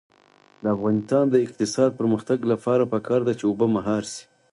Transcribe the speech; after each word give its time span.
د 0.63 0.65
افغانستان 0.75 1.23
د 1.29 1.35
اقتصادي 1.45 1.95
پرمختګ 1.99 2.39
لپاره 2.51 2.89
پکار 2.93 3.21
ده 3.27 3.33
چې 3.39 3.43
اوبه 3.47 3.67
مهار 3.75 4.03
شي. 4.13 4.23